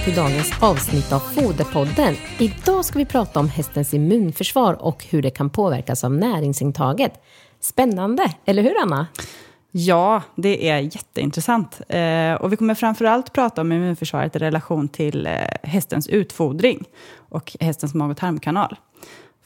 [0.00, 2.14] välkomna till dagens avsnitt av Foderpodden.
[2.38, 7.12] Idag ska vi prata om hästens immunförsvar och hur det kan påverkas av näringsintaget.
[7.60, 9.06] Spännande, eller hur Anna?
[9.70, 11.80] Ja, det är jätteintressant.
[11.88, 15.32] Eh, och vi kommer framför allt prata om immunförsvaret i relation till eh,
[15.62, 16.84] hästens utfodring
[17.28, 18.76] och hästens mag och tarmkanal.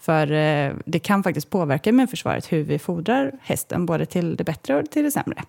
[0.01, 4.77] För eh, det kan faktiskt påverka immunförsvaret hur vi fodrar hästen, både till det bättre
[4.77, 5.43] och till det sämre.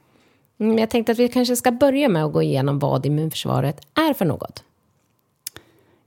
[0.60, 3.80] Mm, jag tänkte att vi kanske ska börja med att gå igenom vad immunförsvaret
[4.10, 4.65] är för något.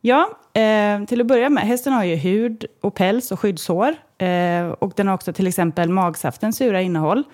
[0.00, 3.94] Ja, eh, till att börja med, hästen har ju hud och päls och skyddshår.
[4.18, 7.24] Eh, och den har också till exempel magsaftens sura innehåll.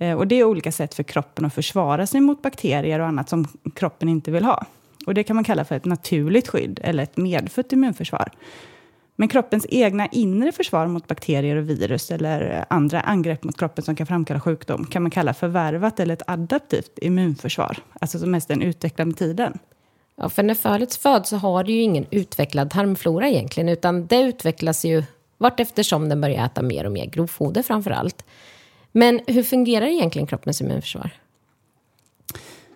[0.00, 3.28] Eh, och det är olika sätt för kroppen att försvara sig mot bakterier och annat
[3.28, 4.66] som kroppen inte vill ha.
[5.06, 8.30] Och det kan man kalla för ett naturligt skydd eller ett medfött immunförsvar.
[9.16, 13.96] Men kroppens egna inre försvar mot bakterier och virus eller andra angrepp mot kroppen som
[13.96, 17.78] kan framkalla sjukdom kan man kalla förvärvat eller ett adaptivt immunförsvar.
[18.00, 19.58] Alltså som mest den utvecklar med tiden.
[20.22, 24.20] Ja, för när fölet föds så har det ju ingen utvecklad tarmflora egentligen, utan det
[24.20, 25.04] utvecklas ju
[25.38, 28.24] vart eftersom den börjar äta mer och mer grovfoder framför allt.
[28.92, 31.10] Men hur fungerar egentligen kroppens immunförsvar?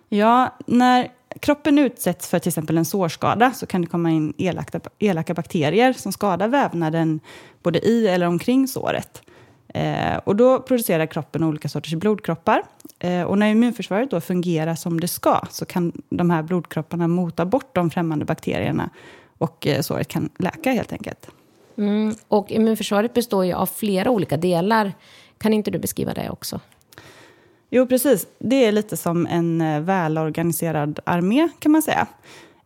[0.09, 1.09] Ja, när
[1.41, 5.93] kroppen utsätts för till exempel en sårskada så kan det komma in elaka, elaka bakterier
[5.93, 7.21] som skadar vävnaden
[7.63, 9.23] både i eller omkring såret.
[9.75, 12.63] Eh, och då producerar kroppen olika sorters blodkroppar.
[12.99, 17.47] Eh, och när immunförsvaret då fungerar som det ska så kan de här blodkropparna mota
[17.47, 18.91] bort de främmande bakterierna
[19.39, 21.31] och eh, såret kan läka helt enkelt.
[21.77, 24.93] Mm, och immunförsvaret består ju av flera olika delar.
[25.39, 26.61] Kan inte du beskriva det också?
[27.71, 28.27] Jo, precis.
[28.39, 32.07] Det är lite som en eh, välorganiserad armé, kan man säga.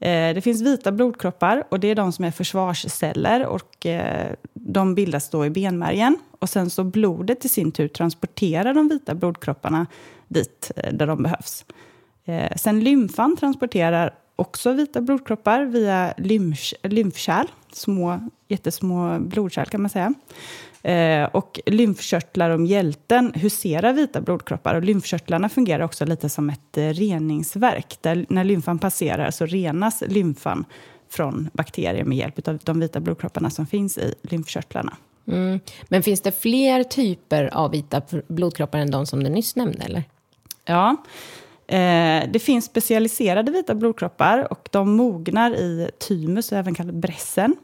[0.01, 4.95] Eh, det finns vita blodkroppar och det är de som är försvarsceller och eh, de
[4.95, 6.17] bildas då i benmärgen.
[6.39, 9.87] Och sen så blodet i sin tur transporterar de vita blodkropparna
[10.29, 11.65] dit eh, där de behövs.
[12.57, 16.15] Sen lymfan transporterar också vita blodkroppar via
[16.83, 20.15] lymfkärl, små, jättesmå blodkärl kan man säga.
[20.83, 24.75] Eh, och lymfkörtlar om hjälten huserar vita blodkroppar.
[24.75, 27.99] Och lymfkörtlarna fungerar också lite som ett eh, reningsverk.
[28.01, 30.65] Där när lymfan passerar så renas lymfan
[31.11, 34.97] från bakterier med hjälp av de vita blodkropparna som finns i lymfkörtlarna.
[35.27, 35.61] Mm.
[35.89, 39.85] Men finns det fler typer av vita blodkroppar än de som du nyss nämnde?
[39.85, 40.05] Eller?
[40.65, 40.97] Ja,
[41.69, 47.57] eh, det finns specialiserade vita blodkroppar och de mognar i thymus, även kallat brässen.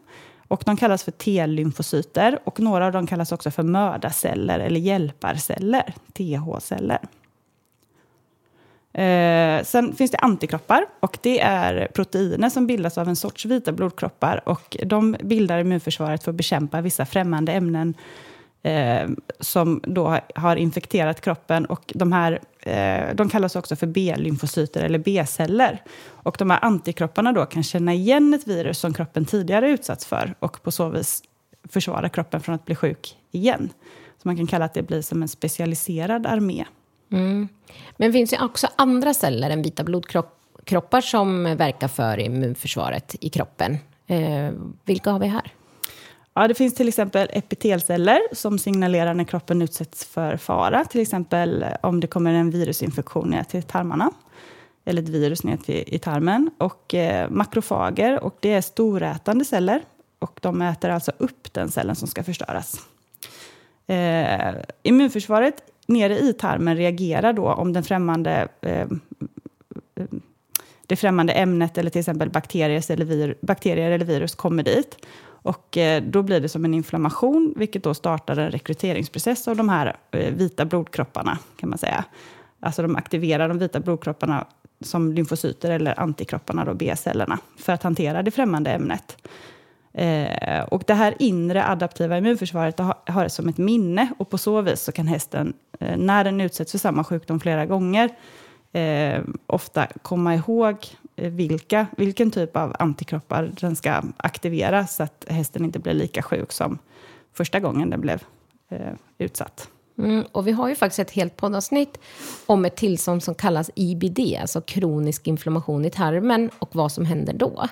[0.48, 5.94] Och de kallas för T-lymfocyter och några av dem kallas också för mördarceller eller hjälparceller,
[6.12, 6.98] TH-celler.
[8.94, 13.72] Eh, sen finns det antikroppar och det är proteiner som bildas av en sorts vita
[13.72, 17.94] blodkroppar och de bildar immunförsvaret för att bekämpa vissa främmande ämnen
[18.64, 19.08] eh,
[19.40, 21.66] som då har infekterat kroppen.
[21.66, 25.82] Och de, här, eh, de kallas också för B-lymfocyter eller B-celler.
[26.06, 30.34] Och de här antikropparna då kan känna igen ett virus som kroppen tidigare utsatts för
[30.38, 31.22] och på så vis
[31.68, 33.70] försvara kroppen från att bli sjuk igen.
[34.22, 36.64] Så man kan kalla att det blir som en specialiserad armé.
[37.12, 37.48] Mm.
[37.96, 43.78] Men finns det också andra celler än vita blodkroppar som verkar för immunförsvaret i kroppen?
[44.06, 44.50] Eh,
[44.84, 45.52] vilka har vi här?
[46.34, 50.84] Ja, det finns till exempel epitelceller som signalerar när kroppen utsätts för fara.
[50.84, 54.10] Till exempel eh, om det kommer en virusinfektion ner till tarmarna.
[54.84, 56.50] Eller ett virus ner till, i tarmen.
[56.58, 59.82] Och eh, makrofager, och det är storätande celler.
[60.18, 62.80] Och de äter alltså upp den cellen som ska förstöras.
[63.86, 65.54] Eh, immunförsvaret
[65.86, 68.88] nere i tarmen reagerar då om den främmande, eh,
[70.86, 75.06] det främmande ämnet eller till exempel bakterier eller, vir, bakterier eller virus kommer dit.
[75.44, 79.68] Och eh, då blir det som en inflammation, vilket då startar en rekryteringsprocess av de
[79.68, 82.04] här eh, vita blodkropparna, kan man säga.
[82.60, 84.46] Alltså de aktiverar de vita blodkropparna
[84.80, 89.16] som lymfocyter eller antikropparna, B-cellerna, för att hantera det främmande ämnet.
[89.92, 94.38] Eh, och det här inre adaptiva immunförsvaret har, har det som ett minne och på
[94.38, 98.08] så vis så kan hästen, eh, när den utsätts för samma sjukdom flera gånger,
[98.72, 105.24] eh, ofta komma ihåg Eh, vilka, vilken typ av antikroppar den ska aktivera så att
[105.28, 106.78] hästen inte blir lika sjuk som
[107.32, 108.22] första gången den blev
[108.68, 109.68] eh, utsatt.
[109.98, 111.98] Mm, och vi har ju faktiskt ett helt poddavsnitt
[112.46, 117.32] om ett tillstånd som kallas IBD, alltså kronisk inflammation i tarmen och vad som händer
[117.32, 117.68] då.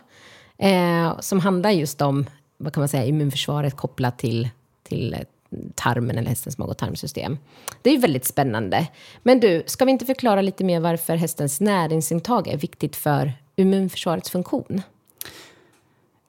[0.58, 4.48] Eh, som handlar just om vad kan man säga, immunförsvaret kopplat till,
[4.82, 5.16] till
[5.74, 7.38] tarmen eller hästens mag och tarmsystem.
[7.82, 8.88] Det är ju väldigt spännande.
[9.22, 14.30] Men du, ska vi inte förklara lite mer varför hästens näringsintag är viktigt för immunförsvarets
[14.30, 14.82] funktion?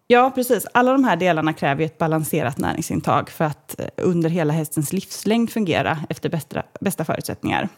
[0.08, 0.68] Ja, precis.
[0.74, 5.50] Alla de här delarna kräver ett balanserat näringsintag för att eh, under hela hästens livslängd
[5.50, 7.69] fungera efter bästa, bästa förutsättningar.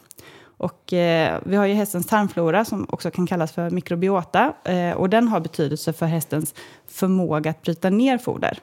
[0.57, 4.53] Och, eh, vi har ju hästens tarmflora som också kan kallas för mikrobiota.
[4.63, 6.53] Eh, och den har betydelse för hästens
[6.87, 8.59] förmåga att bryta ner foder.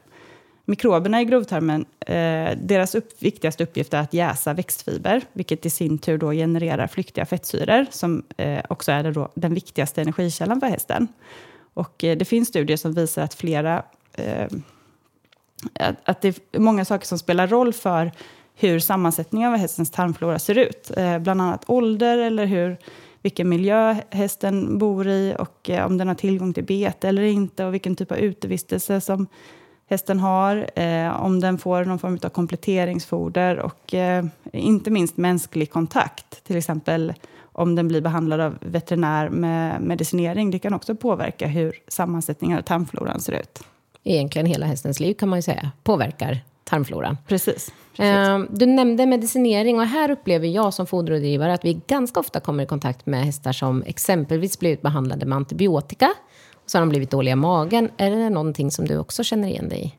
[0.64, 5.98] Mikroberna i grovtarmen, eh, deras upp, viktigaste uppgift är att jäsa växtfiber, vilket i sin
[5.98, 11.08] tur då genererar flyktiga fettsyror, som eh, också är då den viktigaste energikällan för hästen.
[11.74, 13.82] Och eh, det finns studier som visar att flera...
[14.12, 14.46] Eh,
[16.04, 18.12] att det är många saker som spelar roll för
[18.54, 20.90] hur sammansättningen av hästens tarmflora ser ut.
[20.96, 22.76] Eh, bland annat ålder eller hur,
[23.22, 27.64] vilken miljö hästen bor i och eh, om den har tillgång till bete eller inte
[27.64, 29.26] och vilken typ av utevistelse som
[29.92, 35.70] hästen har, eh, om den får någon form av kompletteringsfoder och eh, inte minst mänsklig
[35.70, 36.44] kontakt.
[36.44, 37.12] Till exempel
[37.52, 40.50] om den blir behandlad av veterinär med medicinering.
[40.50, 43.62] Det kan också påverka hur sammansättningen av tarmfloran ser ut.
[44.04, 47.18] Egentligen hela hästens liv kan man ju säga påverkar tarmfloran.
[47.28, 47.72] Precis.
[47.98, 52.64] Eh, du nämnde medicinering och här upplever jag som foderrådgivare att vi ganska ofta kommer
[52.64, 56.10] i kontakt med hästar som exempelvis blivit behandlade med antibiotika
[56.72, 57.90] så har de blivit dåliga i magen.
[57.96, 59.94] Är det någonting som du också känner igen dig i?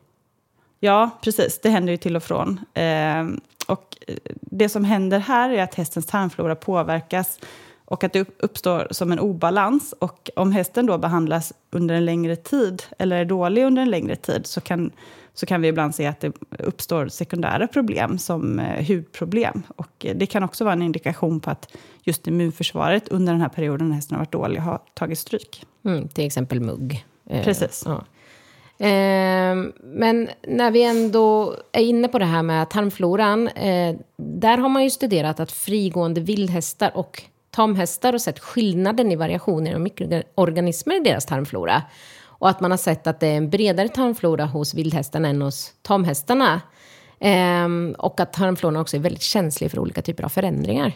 [0.80, 1.60] Ja, precis.
[1.60, 2.60] Det händer ju till och från.
[2.74, 3.96] Ehm, eh, och
[4.30, 7.38] det som händer här är att hästens tarmflora påverkas
[7.84, 9.94] och att det uppstår som en obalans.
[9.98, 14.16] Och om hästen då behandlas under en längre tid, eller är dålig under en längre
[14.16, 14.90] tid, så kan,
[15.34, 19.62] så kan vi ibland se att det uppstår sekundära problem som eh, hudproblem.
[19.76, 23.88] Och det kan också vara en indikation på att just immunförsvaret under den här perioden
[23.88, 25.66] när hästen har varit dålig har tagit stryk.
[25.84, 27.04] Mm, till exempel mugg.
[27.30, 27.82] Eh, Precis.
[27.86, 28.04] Ja.
[28.78, 33.48] Eh, men när vi ändå är inne på det här med tarmfloran.
[33.48, 37.22] Eh, där har man ju studerat att frigående vildhästar och
[37.54, 41.82] tamhästar och sett skillnaden i variationer av mikroorganismer i deras tarmflora.
[42.24, 45.72] Och att man har sett att det är en bredare tarmflora hos vildhästarna än hos
[45.82, 46.60] tamhästarna.
[47.20, 50.92] Ehm, och att tarmfloran också är väldigt känslig för olika typer av förändringar.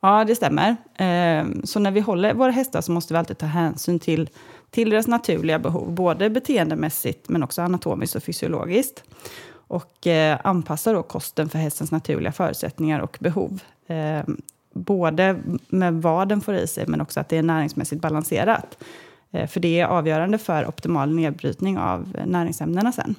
[0.00, 0.76] Ja, det stämmer.
[0.98, 4.30] Ehm, så när vi håller våra hästar så måste vi alltid ta hänsyn till,
[4.70, 9.04] till deras naturliga behov, både beteendemässigt men också anatomiskt och fysiologiskt.
[9.52, 13.60] Och eh, anpassa då kosten för hästens naturliga förutsättningar och behov.
[13.86, 14.36] Ehm,
[14.74, 15.36] både
[15.68, 18.84] med vad den får i sig, men också att det är näringsmässigt balanserat.
[19.30, 23.14] Eh, för det är avgörande för optimal nedbrytning av eh, näringsämnena sen.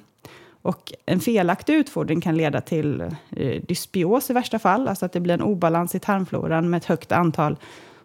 [0.62, 3.00] Och en felaktig utfodring kan leda till
[3.30, 6.84] eh, dysbios i värsta fall, alltså att det blir en obalans i tarmfloran med ett
[6.84, 7.56] högt antal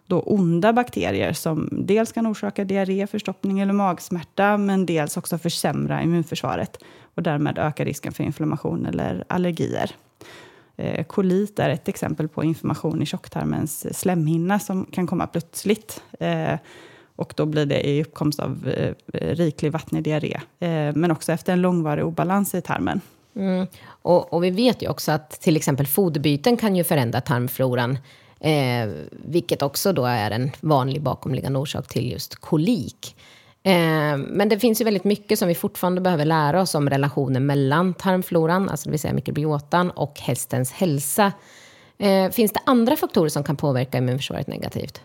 [0.06, 6.02] då onda bakterier som dels kan orsaka diarré, förstoppning eller magsmärta, men dels också försämra
[6.02, 6.78] immunförsvaret
[7.14, 9.90] och därmed öka risken för inflammation eller allergier.
[10.78, 16.02] Eh, kolit är ett exempel på information i tjocktarmens slemhinna som kan komma plötsligt.
[16.20, 16.54] Eh,
[17.16, 18.94] och då blir det i uppkomst av eh,
[19.34, 20.40] riklig vattnig diarré.
[20.94, 23.00] Men också efter en långvarig obalans i tarmen.
[23.36, 23.66] Mm.
[23.86, 27.98] Och, och, vi vet ju också att till exempel foderbyten kan ju förändra tarmfloran.
[28.40, 33.16] Eh, vilket också då är en vanlig bakomliggande orsak till just kolik.
[33.68, 37.46] Eh, men det finns ju väldigt mycket som vi fortfarande behöver lära oss om relationen
[37.46, 41.32] mellan tarmfloran, alltså det vill säga mikrobiotan, och hästens hälsa.
[41.98, 45.02] Eh, finns det andra faktorer som kan påverka immunförsvaret negativt?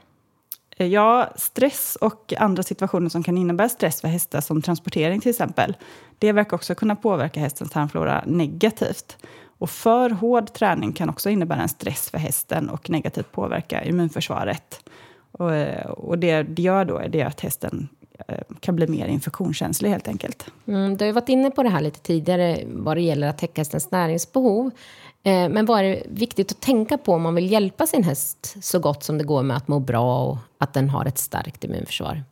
[0.78, 5.30] Eh, ja, stress och andra situationer som kan innebära stress för hästar, som transportering till
[5.30, 5.76] exempel,
[6.20, 9.18] det verkar också kunna påverka hästens tarmflora negativt.
[9.58, 14.90] Och för hård träning kan också innebära en stress för hästen och negativt påverka immunförsvaret.
[15.32, 15.52] Och,
[15.86, 17.90] och det det gör då är det att hästen
[18.60, 20.46] kan bli mer infektionskänslig helt enkelt.
[20.68, 23.62] Mm, du har varit inne på det här lite tidigare vad det gäller att täcka
[23.62, 24.72] hästens näringsbehov.
[25.24, 28.80] Eh, men vad är viktigt att tänka på om man vill hjälpa sin häst så
[28.80, 32.24] gott som det går med att må bra och att den har ett starkt immunförsvar?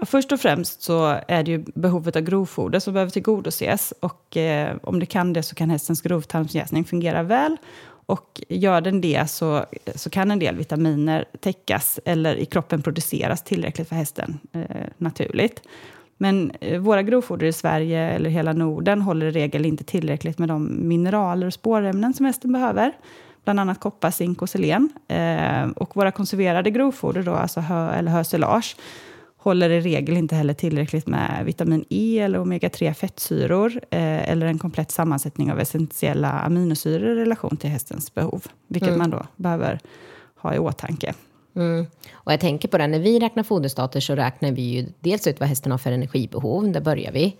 [0.00, 3.94] Ja, först och främst så är det ju behovet av grovfoder som behöver tillgodoses.
[4.00, 7.56] Och eh, om det kan det så kan hästens grovtarmsjäsning fungera väl.
[8.08, 13.42] Och gör den det så, så kan en del vitaminer täckas eller i kroppen produceras
[13.42, 15.62] tillräckligt för hästen eh, naturligt.
[16.16, 20.48] Men eh, våra grovfoder i Sverige eller hela Norden håller i regel inte tillräckligt med
[20.48, 22.92] de mineraler och spårämnen som hästen behöver.
[23.44, 24.90] Bland annat koppar, zink och selen.
[25.08, 28.76] Eh, och våra konserverade grovfoder, då, alltså hö eller hösilage,
[29.38, 34.58] håller i regel inte heller tillräckligt med vitamin E eller omega-3 fettsyror eh, eller en
[34.58, 38.98] komplett sammansättning av essentiella aminosyror i relation till hästens behov, vilket mm.
[38.98, 39.80] man då behöver
[40.36, 41.14] ha i åtanke.
[41.56, 41.86] Mm.
[42.12, 45.40] Och jag tänker på det, när vi räknar foderstater så räknar vi ju dels ut
[45.40, 47.36] vad hästen har för energibehov, där börjar vi.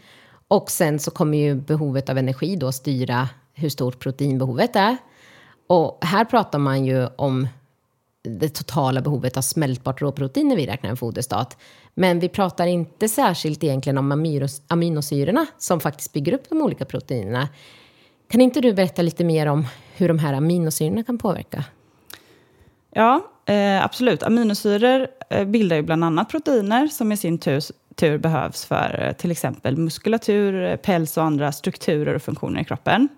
[0.48, 4.96] Och sen så kommer ju behovet av energi då styra hur stort proteinbehovet är.
[5.66, 7.48] Och här pratar man ju om
[8.22, 11.56] det totala behovet av smältbart råprotein när vi räknar en foderstat.
[12.00, 14.12] Men vi pratar inte särskilt egentligen om
[14.68, 17.48] aminosyrorna som faktiskt bygger upp de olika proteinerna.
[18.30, 21.64] Kan inte du berätta lite mer om hur de här aminosyrorna kan påverka?
[22.90, 24.22] Ja, eh, absolut.
[24.22, 27.62] Aminosyror eh, bildar ju bland annat proteiner som i sin tur,
[27.94, 32.64] tur behövs för eh, till exempel muskulatur, eh, päls och andra strukturer och funktioner i
[32.64, 33.08] kroppen.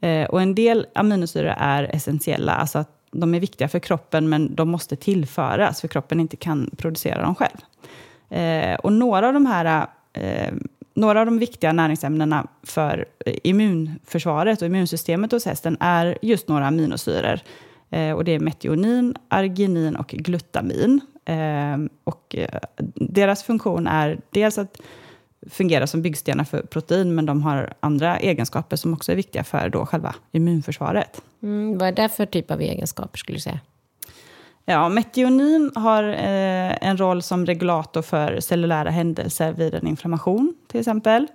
[0.00, 4.54] Eh, och en del aminosyror är essentiella, alltså att de är viktiga för kroppen men
[4.54, 7.58] de måste tillföras för kroppen inte kan producera dem själv.
[8.30, 10.52] Eh, och några av de här eh,
[10.94, 16.66] några av de viktiga näringsämnena för eh, immunförsvaret och immunsystemet hos hästen är just några
[16.66, 17.40] aminosyror.
[17.90, 21.00] Eh, och det är metionin, arginin och glutamin.
[21.24, 22.60] Eh, och eh,
[22.94, 24.80] deras funktion är dels att
[25.50, 29.68] fungera som byggstenar för protein, men de har andra egenskaper som också är viktiga för
[29.68, 31.22] då själva immunförsvaret.
[31.42, 33.60] Mm, vad är det för typ av egenskaper skulle du säga?
[34.64, 40.80] Ja, metionin har eh, en roll som regulator för cellulära händelser vid en inflammation, till
[40.80, 41.26] exempel.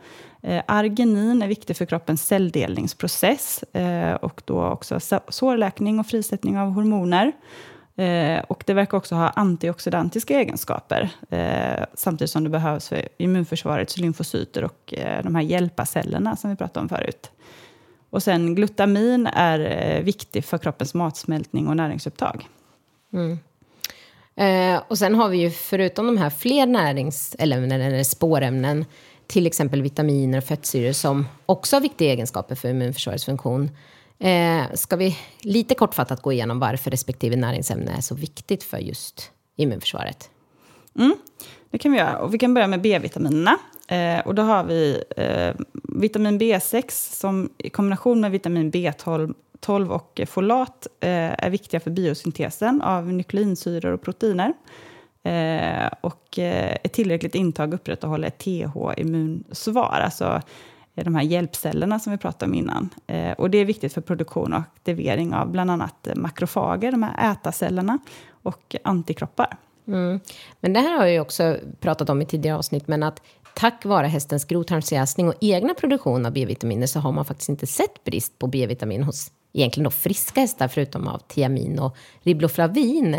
[0.42, 6.70] Eh, arginin är viktig för kroppens celldelningsprocess eh, och då också sårläkning och frisättning av
[6.70, 7.32] hormoner.
[7.96, 13.98] Eh, och det verkar också ha antioxidantiska egenskaper eh, samtidigt som det behövs för immunförsvarets
[13.98, 17.32] lymfocyter och eh, de här hjälpacellerna som vi pratade om förut.
[18.10, 22.48] Och sen glutamin är eh, viktig för kroppens matsmältning och näringsupptag.
[23.16, 23.40] Mm.
[24.36, 28.86] Eh, och sen har vi ju förutom de här fler näringsämnen eller spårämnen
[29.28, 33.72] till exempel vitaminer och fettsyror som också har viktiga egenskaper för immunförsvarets funktion.
[34.20, 39.32] Eh, ska vi lite kortfattat gå igenom varför respektive näringsämne är så viktigt för just
[39.56, 40.30] immunförsvaret?
[41.00, 41.16] Mm,
[41.70, 42.20] det kan vi göra.
[42.20, 43.58] Och vi kan börja med B-vitaminerna.
[43.88, 49.92] Eh, och då har vi eh, vitamin B6 som i kombination med vitamin B12 12
[49.92, 54.54] och folat eh, är viktiga för biosyntesen av nukleinsyror och proteiner.
[55.24, 60.42] Eh, och eh, ett tillräckligt intag upprätthåller ett TH-immunsvar, alltså
[60.94, 62.90] de här hjälpcellerna som vi pratade om innan.
[63.38, 68.00] och det är viktigt för produktion och aktivering av bland annat makrofager, de här ätarcellerna,
[68.44, 69.58] och antikroppar.
[69.88, 70.20] Mm.
[70.60, 73.22] Men det här har jag också pratat om i tidigare avsnitt, men att
[73.56, 78.04] tack vare hästens grovtarmsjäsning och egna produktion av B-vitaminer så har man faktiskt inte sett
[78.04, 83.14] brist på B-vitamin hos egentligen då friska hästar, förutom av tiamin och ribloflavin.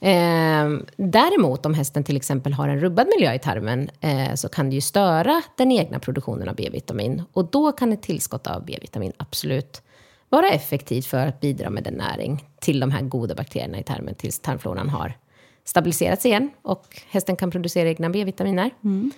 [0.00, 4.70] Eh, däremot om hästen till exempel har en rubbad miljö i tarmen eh, så kan
[4.70, 7.22] det ju störa den egna produktionen av B-vitamin.
[7.32, 9.82] Och då kan ett tillskott av B-vitamin absolut
[10.28, 14.14] vara effektivt för att bidra med den näring till de här goda bakterierna i tarmen
[14.14, 15.18] tills tarmfloran har
[15.64, 18.70] stabiliserats igen och hästen kan producera egna B-vitaminer.
[18.84, 19.10] Mm.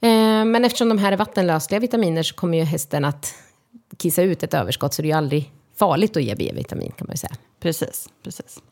[0.00, 3.34] Eh, men eftersom de här är vattenlösliga vitaminer så kommer ju hästen att
[3.96, 7.12] kissa ut ett överskott så det är ju aldrig farligt att ge B-vitamin kan man
[7.12, 7.34] ju säga.
[7.60, 8.62] Precis, precis.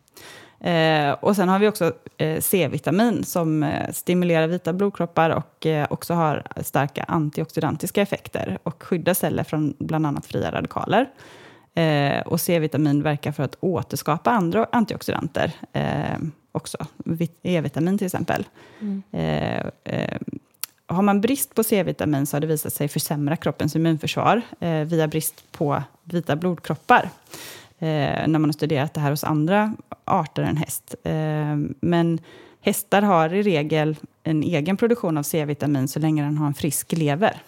[0.60, 5.86] Eh, och sen har vi också eh, C-vitamin som eh, stimulerar vita blodkroppar och eh,
[5.90, 11.08] också har starka antioxidantiska effekter och skyddar celler från bland annat fria radikaler.
[11.74, 16.18] Eh, och C-vitamin verkar för att återskapa andra antioxidanter eh,
[16.52, 16.78] också,
[17.42, 18.44] E-vitamin till exempel.
[18.80, 19.02] Mm
[20.92, 25.08] har man brist på C-vitamin så har det visat sig försämra kroppens immunförsvar eh, via
[25.08, 27.10] brist på vita blodkroppar.
[27.78, 30.94] Eh, när man har studerat det här hos andra arter än häst.
[31.04, 32.20] Eh, men
[32.60, 36.92] hästar har i regel en egen produktion av C-vitamin så länge den har en frisk
[36.92, 37.42] lever.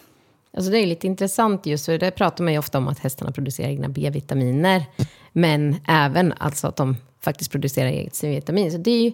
[0.53, 3.31] Alltså det är lite intressant just för det pratar man ju ofta om att hästarna
[3.31, 4.85] producerar egna B-vitaminer.
[5.31, 8.71] Men även alltså att de faktiskt producerar eget C-vitamin.
[8.71, 9.11] Så det är ju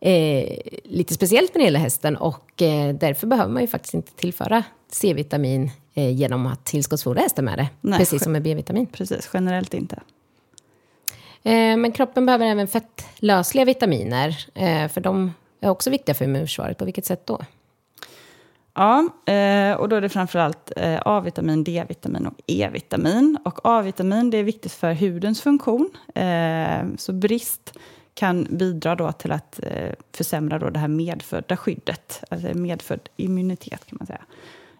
[0.00, 4.12] eh, lite speciellt när det gäller hästen och eh, därför behöver man ju faktiskt inte
[4.12, 7.68] tillföra C-vitamin eh, genom att tillskottsfodra hästen med det.
[7.80, 8.86] Nej, precis som med B-vitamin.
[8.86, 10.00] Precis, generellt inte.
[11.42, 16.78] Eh, men kroppen behöver även fettlösliga vitaminer, eh, för de är också viktiga för immunförsvaret.
[16.78, 17.40] På vilket sätt då?
[18.74, 19.08] Ja,
[19.78, 20.72] och då är det framförallt
[21.04, 23.38] A-vitamin, D-vitamin och E-vitamin.
[23.44, 25.90] Och A-vitamin det är viktigt för hudens funktion.
[26.96, 27.78] Så brist
[28.18, 33.86] kan bidra då till att eh, försämra då det här medfödda skyddet, alltså medfödd immunitet
[33.86, 34.24] kan man säga.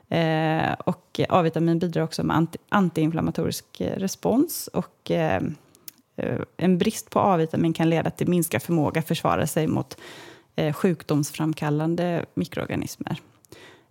[0.09, 4.69] Eh, och A-vitamin bidrar också med anti, antiinflammatorisk eh, respons.
[4.69, 5.43] Och eh,
[6.17, 9.99] eh, en brist på A-vitamin kan leda till minskad förmåga att försvara sig mot
[10.57, 13.21] eh, sjukdomsframkallande mikroorganismer.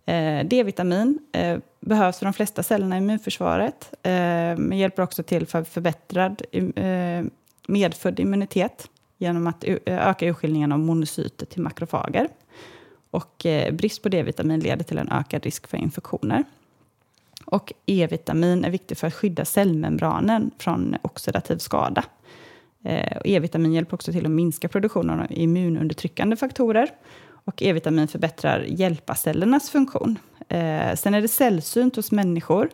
[0.05, 4.11] Eh, D-vitamin eh, behövs för de flesta cellerna i immunförsvaret, eh,
[4.57, 7.25] men hjälper också till för förbättrad eh,
[7.67, 12.27] medfödd immunitet genom att öka urskiljningen av monocyter till makrofager.
[13.11, 16.43] Och eh, brist på D-vitamin leder till en ökad risk för infektioner.
[17.45, 22.03] Och E-vitamin är viktigt för att skydda cellmembranen från oxidativ skada.
[22.83, 26.89] Eh, E-vitamin hjälper också till att minska produktionen av immunundertryckande faktorer.
[27.29, 30.19] Och E-vitamin förbättrar hjälpacellernas funktion.
[30.47, 32.69] Eh, sen är det sällsynt hos människor.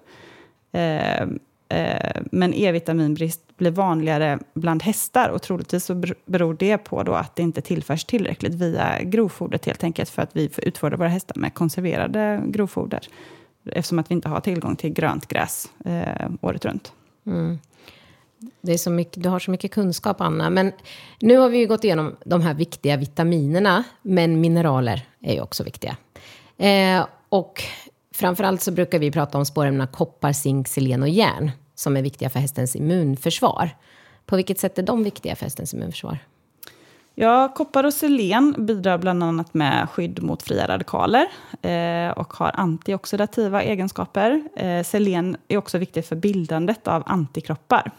[0.71, 1.27] Eh,
[1.70, 7.36] Eh, men E-vitaminbrist blir vanligare bland hästar och troligtvis så beror det på då att
[7.36, 11.53] det inte tillförs tillräckligt via grovfodret helt enkelt för att vi utfodrar våra hästar med
[11.53, 13.08] konserverade grovfoder
[13.65, 16.93] eftersom att vi inte har tillgång till grönt gräs eh, året runt.
[17.25, 17.60] Mm.
[18.62, 20.50] Det är så mycket, du har så mycket kunskap, Anna.
[20.50, 20.72] Men
[21.20, 25.63] nu har vi ju gått igenom de här viktiga vitaminerna, men mineraler är ju också
[25.63, 25.98] viktiga.
[26.58, 27.63] Eh, och
[28.13, 32.29] framförallt så brukar vi prata om spårämnena koppar, zink, selen och järn som är viktiga
[32.29, 33.70] för hästens immunförsvar.
[34.25, 36.17] På vilket sätt är de viktiga för hästens immunförsvar?
[37.15, 41.27] Ja, koppar och selen bidrar bland annat med skydd mot fria radikaler
[41.62, 44.43] eh, och har antioxidativa egenskaper.
[44.55, 47.91] Eh, selen är också viktigt för bildandet av antikroppar.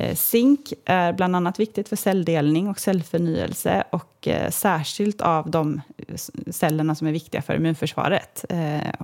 [0.00, 5.80] Eh, zink är bland annat viktigt för celldelning och cellförnyelse och eh, särskilt av de
[5.96, 6.14] eh,
[6.50, 8.44] cellerna som är viktiga för immunförsvaret.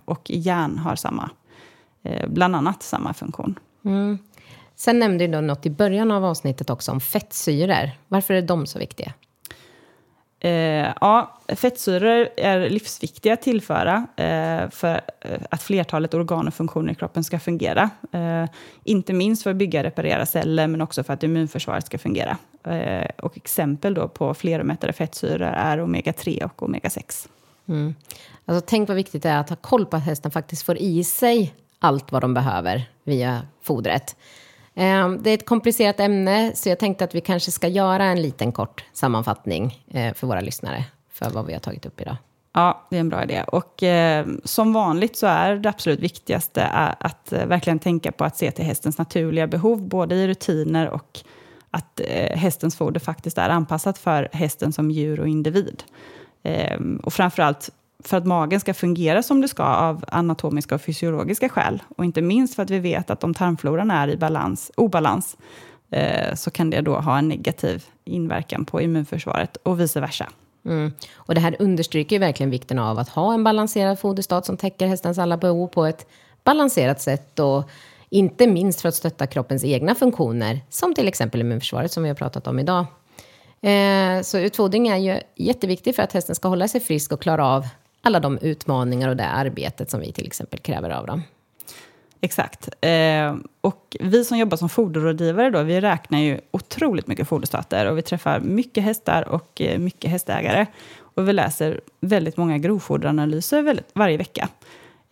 [0.04, 1.30] Och järn har samma,
[2.26, 3.58] bland annat samma funktion.
[3.84, 4.18] Mm.
[4.76, 7.90] Sen nämnde du något i början av avsnittet också om fettsyror.
[8.08, 9.12] Varför är de så viktiga?
[10.40, 16.92] Eh, ja, fettsyror är livsviktiga att tillföra eh, för eh, att flertalet organ och funktioner
[16.92, 17.90] i kroppen ska fungera.
[18.12, 18.44] Eh,
[18.84, 22.38] inte minst för att bygga och reparera celler, men också för att immunförsvaret ska fungera.
[22.64, 27.28] Eh, och exempel då på fleromättade fettsyror är omega-3 och omega-6.
[27.68, 27.94] Mm.
[28.44, 31.04] Alltså, tänk vad viktigt det är att ha koll på att hästen faktiskt får i
[31.04, 34.16] sig allt vad de behöver via fodret.
[34.76, 38.22] Ehm, det är ett komplicerat ämne, så jag tänkte att vi kanske ska göra en
[38.22, 42.16] liten kort sammanfattning eh, för våra lyssnare för vad vi har tagit upp idag.
[42.52, 43.44] Ja, det är en bra idé.
[43.46, 48.36] Och eh, som vanligt så är det absolut viktigaste att eh, verkligen tänka på att
[48.36, 51.20] se till hästens naturliga behov, både i rutiner och
[51.70, 55.82] att eh, hästens foder faktiskt är anpassat för hästen som djur och individ.
[56.42, 57.70] Eh, och framförallt
[58.08, 61.82] för att magen ska fungera som det ska av anatomiska och fysiologiska skäl.
[61.96, 65.36] Och inte minst för att vi vet att om tarmfloran är i balans, obalans
[65.90, 70.28] eh, så kan det då ha en negativ inverkan på immunförsvaret och vice versa.
[70.64, 70.92] Mm.
[71.14, 74.86] Och det här understryker ju verkligen vikten av att ha en balanserad foderstat som täcker
[74.86, 76.06] hästens alla behov på ett
[76.44, 77.38] balanserat sätt.
[77.38, 77.70] Och
[78.10, 82.16] inte minst för att stötta kroppens egna funktioner, som till exempel immunförsvaret som vi har
[82.16, 82.86] pratat om idag.
[83.60, 87.46] Eh, så utfodring är ju jätteviktigt för att hästen ska hålla sig frisk och klara
[87.46, 87.66] av
[88.06, 91.22] alla de utmaningar och det arbetet som vi till exempel kräver av dem.
[92.20, 92.68] Exakt.
[92.80, 97.98] Eh, och vi som jobbar som foderrådgivare då, vi räknar ju otroligt mycket foderstater och
[97.98, 100.66] vi träffar mycket hästar och eh, mycket hästägare.
[100.98, 104.48] Och vi läser väldigt många grovfoderanalyser väldigt, varje vecka.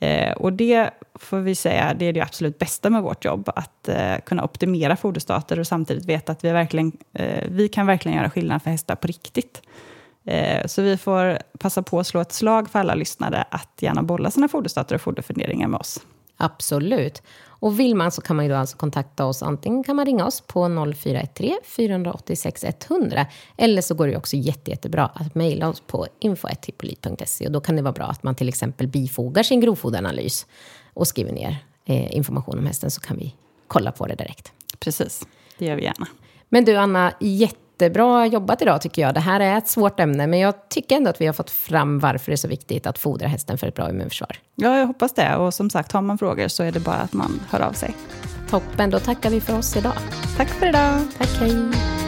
[0.01, 3.89] Eh, och det får vi säga, det är det absolut bästa med vårt jobb, att
[3.89, 8.31] eh, kunna optimera foderstater och samtidigt veta att vi, verkligen, eh, vi kan verkligen göra
[8.31, 9.63] skillnad för hästar på riktigt.
[10.25, 14.03] Eh, så vi får passa på att slå ett slag för alla lyssnare att gärna
[14.03, 16.01] bolla sina foderstater och foderfunderingar med oss.
[16.37, 17.23] Absolut.
[17.47, 19.43] Och vill man så kan man ju då alltså kontakta oss.
[19.43, 24.71] Antingen kan man ringa oss på 0413 486 100 eller så går det också jätte,
[24.71, 28.49] jättebra att mejla oss på info.hippolit.se och då kan det vara bra att man till
[28.49, 30.47] exempel bifogar sin grovfoderanalys
[30.95, 33.35] och skriver ner eh, information om hästen så kan vi
[33.67, 34.53] kolla på det direkt.
[34.79, 35.27] Precis,
[35.59, 36.07] det gör vi gärna.
[36.49, 39.15] Men du Anna, jätte jättebra jobbat idag tycker jag.
[39.15, 41.99] Det här är ett svårt ämne, men jag tycker ändå att vi har fått fram
[41.99, 44.37] varför det är så viktigt att fodra hästen för ett bra immunförsvar.
[44.55, 45.37] Ja, jag hoppas det.
[45.37, 47.95] Och som sagt, har man frågor så är det bara att man hör av sig.
[48.51, 49.97] Toppen, då tackar vi för oss idag.
[50.37, 51.01] Tack för idag.
[51.19, 52.04] Tack, hej.